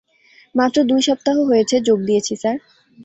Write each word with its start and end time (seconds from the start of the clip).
মাত্র 0.55 0.77
দুই 0.89 1.01
সপ্তাহ 1.07 1.35
হয়েছে 1.49 1.75
যোগ 1.87 1.99
দিয়েছি, 2.07 2.33
স্যার। 2.35 2.57